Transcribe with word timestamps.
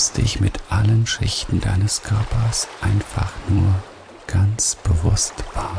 Nimmst 0.00 0.16
dich 0.16 0.40
mit 0.40 0.58
allen 0.70 1.06
Schichten 1.06 1.60
deines 1.60 2.02
Körpers 2.02 2.68
einfach 2.80 3.32
nur 3.50 3.74
ganz 4.26 4.74
bewusst 4.76 5.34
wahr. 5.52 5.76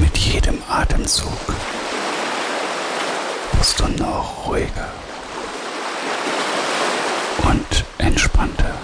Mit 0.00 0.16
jedem 0.52 0.62
Atemzug 0.68 1.32
wirst 3.52 3.80
du 3.80 3.88
noch 4.02 4.46
ruhiger 4.46 4.88
und 7.44 7.84
entspannter. 7.98 8.81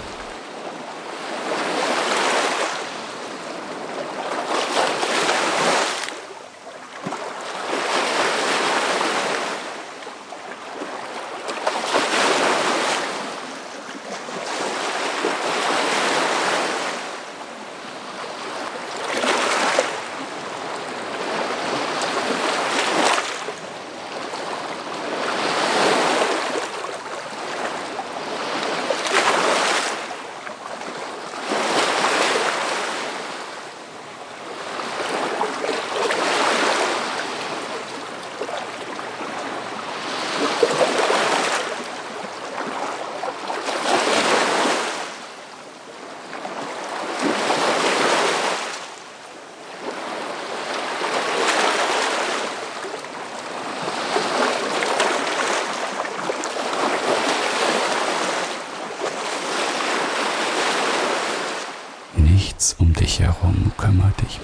Um 62.77 62.93
dich 62.93 63.19
herum 63.19 63.71
kümmert 63.77 64.21
dich 64.21 64.39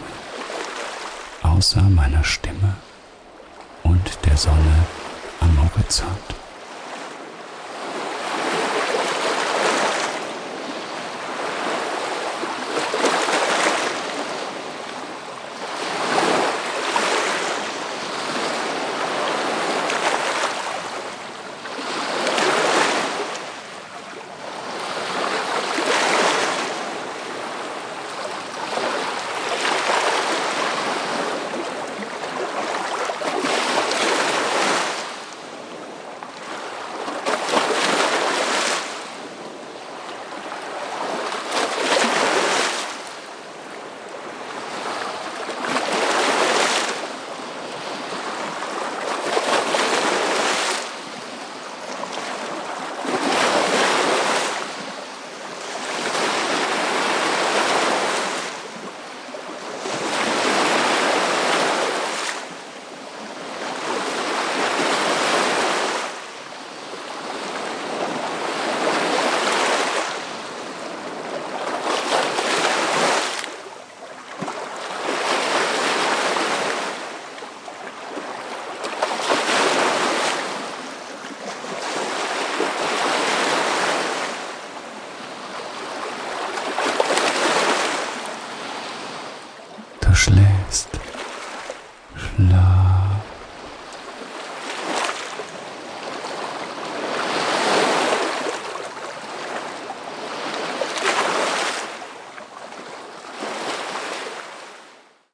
außer 1.44 1.82
meiner 1.84 2.24
Stimme 2.24 2.76
und 3.84 4.18
der 4.26 4.38
Sonne 4.38 4.86
am 5.40 5.58
Horizont. 5.62 6.45